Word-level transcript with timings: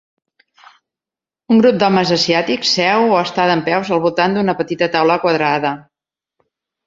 Un 1.55 1.59
grup 1.63 1.75
d"homes 1.83 2.13
asiàtics 2.15 2.71
seu 2.79 3.13
o 3.17 3.19
està 3.25 3.45
dempeus 3.51 3.93
al 3.97 4.01
voltant 4.07 4.37
d"una 4.37 4.55
petita 4.63 4.87
taula 4.97 5.19
quadrada. 5.27 5.75